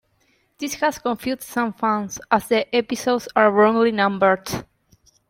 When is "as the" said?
2.31-2.75